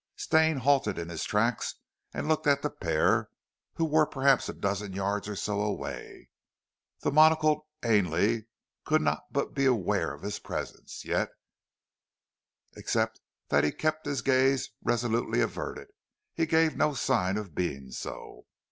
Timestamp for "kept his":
13.71-14.23